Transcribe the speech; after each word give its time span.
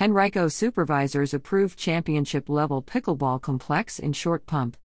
Henrico 0.00 0.48
supervisors 0.48 1.34
approve 1.34 1.76
championship 1.76 2.48
level 2.48 2.82
pickleball 2.82 3.42
complex 3.42 3.98
in 3.98 4.14
Short 4.14 4.46
Pump. 4.46 4.78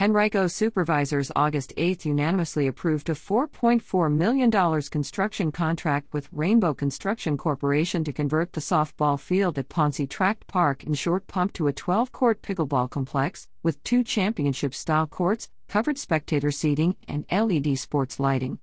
Henrico 0.00 0.48
supervisors 0.48 1.30
August 1.36 1.72
8 1.76 2.04
unanimously 2.04 2.66
approved 2.66 3.08
a 3.08 3.14
$4.4 3.14 4.12
million 4.12 4.50
construction 4.90 5.52
contract 5.52 6.12
with 6.12 6.28
Rainbow 6.32 6.74
Construction 6.74 7.36
Corporation 7.36 8.02
to 8.02 8.12
convert 8.12 8.52
the 8.52 8.60
softball 8.60 9.18
field 9.18 9.58
at 9.58 9.68
Pouncey 9.68 10.10
Tract 10.10 10.48
Park 10.48 10.82
in 10.82 10.94
Short 10.94 11.28
Pump 11.28 11.52
to 11.52 11.68
a 11.68 11.72
12 11.72 12.10
court 12.10 12.42
pickleball 12.42 12.90
complex, 12.90 13.48
with 13.62 13.82
two 13.84 14.02
championship 14.02 14.74
style 14.74 15.06
courts, 15.06 15.50
covered 15.68 15.98
spectator 15.98 16.50
seating, 16.50 16.96
and 17.06 17.24
LED 17.30 17.78
sports 17.78 18.18
lighting. 18.18 18.58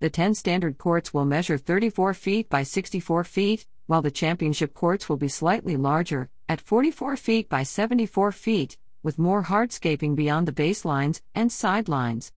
The 0.00 0.10
10 0.10 0.34
standard 0.34 0.78
courts 0.78 1.14
will 1.14 1.24
measure 1.24 1.56
34 1.56 2.14
feet 2.14 2.48
by 2.48 2.62
64 2.62 3.24
feet, 3.24 3.66
while 3.86 4.02
the 4.02 4.10
championship 4.10 4.74
courts 4.74 5.08
will 5.08 5.16
be 5.16 5.28
slightly 5.28 5.76
larger, 5.76 6.30
at 6.48 6.60
44 6.60 7.16
feet 7.16 7.48
by 7.48 7.62
74 7.62 8.32
feet 8.32 8.76
with 9.02 9.18
more 9.18 9.44
hardscaping 9.44 10.16
beyond 10.16 10.48
the 10.48 10.52
baselines 10.52 11.20
and 11.34 11.52
sidelines. 11.52 12.32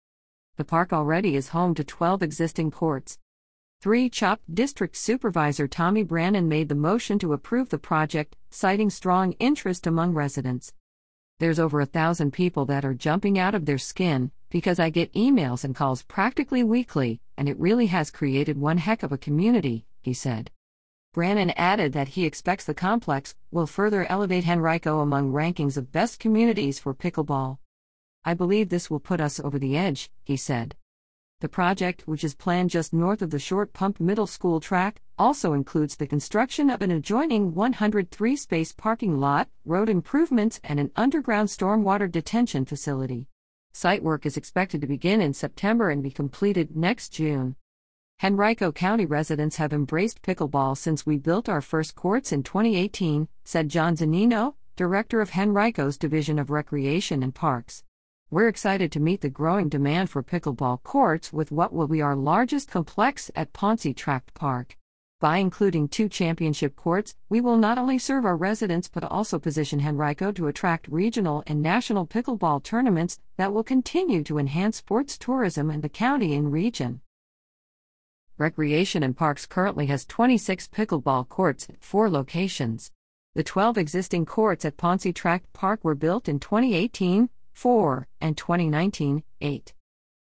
The 0.56 0.64
park 0.64 0.92
already 0.92 1.37
is 1.37 1.51
home 1.51 1.74
to 1.74 1.84
12 1.84 2.23
existing 2.23 2.70
courts. 2.73 3.18
3 3.82 4.09
Chopt 4.09 4.54
District 4.54 4.96
Supervisor 4.96 5.68
Tommy 5.68 6.04
Branin 6.04 6.46
made 6.46 6.68
the 6.68 6.74
motion 6.74 7.18
to 7.20 7.34
approve 7.34 7.68
the 7.68 7.78
project, 7.78 8.34
citing 8.51 8.90
strong 8.90 9.32
interest 9.32 9.87
among 9.87 10.15
residents. 10.15 10.73
There's 11.38 11.60
over 11.60 11.80
a 11.80 11.87
thousand 11.87 12.32
people 12.32 12.65
that 12.66 12.84
are 12.84 12.95
jumping 12.95 13.38
out 13.38 13.54
of 13.54 13.66
their 13.66 13.78
skin 13.78 14.32
because 14.48 14.80
I 14.80 14.90
get 14.90 15.12
emails 15.12 15.62
and 15.62 15.74
calls 15.74 16.02
practically 16.02 16.65
weekly, 16.65 17.20
and 17.37 17.48
it 17.48 17.60
really 17.60 17.87
has 17.87 18.10
created 18.10 18.59
one 18.59 18.78
heck 18.78 19.02
of 19.02 19.12
a 19.12 19.18
community, 19.18 19.84
he 20.01 20.15
said. 20.15 20.51
Branin 21.16 21.54
added 21.56 21.94
that 21.94 22.08
he 22.08 22.26
expects 22.26 22.66
the 22.66 22.74
complex 22.74 23.34
will 23.50 23.66
further 23.66 24.04
elevate 24.04 24.46
Henrico 24.46 25.00
among 25.00 25.32
rankings 25.32 25.78
of 25.78 25.90
best 25.90 26.20
communities 26.20 26.78
for 26.78 26.92
pickleball. 26.92 27.56
I 28.23 28.34
believe 28.34 28.68
this 28.68 28.90
will 28.90 29.00
put 29.00 29.18
us 29.18 29.40
over 29.40 29.58
the 29.58 29.78
edge, 29.78 30.10
he 30.24 30.36
said. 30.36 30.76
The 31.40 31.48
project, 31.48 32.06
which 32.06 32.23
is 32.23 32.34
planned 32.34 32.68
just 32.68 32.92
north 32.92 33.23
of 33.23 33.30
the 33.30 33.38
Short 33.38 33.73
Pump 33.73 33.98
Middle 33.98 34.26
School 34.26 34.60
track, 34.60 35.00
also 35.18 35.54
includes 35.54 35.96
the 35.96 36.06
construction 36.06 36.68
of 36.68 36.82
an 36.82 36.90
adjoining 36.90 37.54
103 37.54 38.36
space 38.36 38.73
parking 38.73 39.18
lot, 39.18 39.48
road 39.64 39.88
improvements, 39.88 40.60
and 40.64 40.78
an 40.78 40.90
underground 40.96 41.48
stormwater 41.48 42.12
detention 42.12 42.66
facility. 42.66 43.26
Site 43.73 44.02
work 44.02 44.26
is 44.26 44.36
expected 44.36 44.82
to 44.82 44.86
begin 44.86 45.23
in 45.23 45.32
September 45.32 45.88
and 45.88 46.02
be 46.02 46.10
completed 46.10 46.76
next 46.76 47.08
June. 47.08 47.56
Henrico 48.24 48.72
County 48.72 49.04
residents 49.04 49.56
have 49.56 49.74
embraced 49.74 50.22
pickleball 50.22 50.74
since 50.74 51.04
we 51.04 51.18
built 51.18 51.50
our 51.50 51.60
first 51.60 51.95
courts 51.95 52.32
in 52.32 52.42
2018, 52.42 53.28
said 53.45 53.68
John 53.68 53.95
Zannino, 53.95 54.54
director 54.74 55.20
of 55.20 55.30
Henrico's 55.30 55.98
Division 55.98 56.38
of 56.38 56.48
Recreation 56.48 57.23
and 57.23 57.34
Parks. 57.34 57.84
We're 58.30 58.48
excited 58.48 58.90
to 58.92 59.00
meet 59.00 59.20
the 59.20 59.28
growing 59.28 59.68
demand 59.68 60.08
for 60.08 60.23
pickleball 60.23 60.82
courts 60.82 61.30
with 61.30 61.52
what 61.52 61.74
will 61.74 61.88
be 61.88 62.00
our 62.00 62.16
largest 62.16 62.70
complex 62.70 63.30
at 63.36 63.52
Pouncey 63.52 63.95
Tract 63.95 64.32
Park. 64.32 64.78
By 65.20 65.36
including 65.36 65.86
two 65.86 66.08
championship 66.08 66.75
courts, 66.75 67.14
we 67.28 67.42
will 67.42 67.58
not 67.58 67.76
only 67.76 67.98
serve 67.98 68.25
our 68.25 68.36
residents 68.36 68.88
but 68.88 69.04
also 69.04 69.38
position 69.38 69.86
Henrico 69.86 70.32
to 70.32 70.47
attract 70.47 70.88
regional 70.88 71.42
and 71.47 71.60
national 71.60 72.06
pickleball 72.06 72.62
tournaments 72.62 73.19
that 73.36 73.53
will 73.53 73.62
continue 73.62 74.25
to 74.25 74.38
enhance 74.38 74.78
sports 74.78 75.19
tourism 75.19 75.70
in 75.70 75.82
the 75.82 75.91
county 75.91 76.34
and 76.34 76.50
region. 76.50 77.03
Recreation 78.38 79.03
and 79.03 79.16
Parks 79.16 79.47
currently 79.47 79.87
has 79.87 80.04
26 80.04 80.69
pickleball 80.69 81.26
courts 81.26 81.70
at 81.70 81.82
four 81.82 82.10
locations. 82.10 82.91
The 83.34 83.42
12 83.42 83.78
existing 83.78 84.26
courts 84.26 84.66
at 84.66 84.76
Pouncey 84.76 85.15
Tract 85.15 85.50
Park 85.54 85.82
were 85.82 85.94
built 85.94 86.28
in 86.28 86.38
2018, 86.38 87.31
4, 87.54 88.06
and 88.20 88.37
2019, 88.37 89.22
8. 89.41 89.75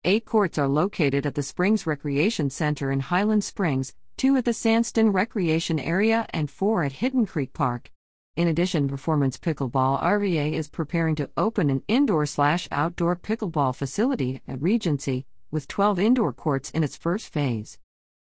Eight 0.03 0.25
courts 0.25 0.57
are 0.57 0.67
located 0.67 1.27
at 1.27 1.35
the 1.35 1.43
Springs 1.43 1.85
Recreation 1.85 2.49
Center 2.49 2.91
in 2.91 3.01
Highland 3.01 3.43
Springs, 3.43 3.93
two 4.17 4.35
at 4.35 4.45
the 4.45 4.51
Sandston 4.51 5.13
Recreation 5.13 5.79
Area, 5.79 6.25
and 6.31 6.49
four 6.49 6.83
at 6.83 6.93
Hidden 6.93 7.27
Creek 7.27 7.53
Park. 7.53 7.91
In 8.35 8.47
addition, 8.47 8.87
Performance 8.87 9.37
Pickleball 9.37 10.01
RVA 10.01 10.53
is 10.53 10.69
preparing 10.69 11.13
to 11.17 11.29
open 11.37 11.69
an 11.69 11.83
indoor 11.87 12.25
slash 12.25 12.67
outdoor 12.71 13.15
pickleball 13.15 13.75
facility 13.75 14.41
at 14.47 14.59
Regency, 14.59 15.27
with 15.51 15.67
12 15.67 15.99
indoor 15.99 16.33
courts 16.33 16.71
in 16.71 16.83
its 16.83 16.95
first 16.95 17.31
phase. 17.31 17.77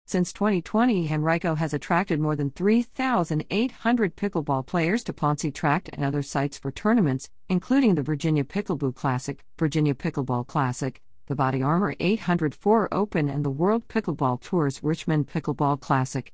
Since 0.07 0.33
2020, 0.33 1.11
Henrico 1.11 1.55
has 1.55 1.73
attracted 1.73 2.19
more 2.19 2.35
than 2.35 2.51
3,800 2.51 4.15
pickleball 4.15 4.63
players 4.67 5.03
to 5.05 5.13
Pouncey 5.13 5.51
Tract 5.51 5.89
and 5.93 6.05
other 6.05 6.21
sites 6.21 6.59
for 6.59 6.69
tournaments, 6.69 7.27
including 7.49 7.95
the 7.95 8.03
Virginia 8.03 8.43
Pickleball 8.43 8.93
Classic, 8.93 9.43
Virginia 9.57 9.95
Pickleball 9.95 10.45
Classic, 10.45 11.01
the 11.25 11.33
Body 11.33 11.63
Armor 11.63 11.95
804 11.99 12.93
Open, 12.93 13.29
and 13.29 13.43
the 13.43 13.49
World 13.49 13.87
Pickleball 13.87 14.39
Tour's 14.41 14.83
Richmond 14.83 15.27
Pickleball 15.27 15.81
Classic. 15.81 16.31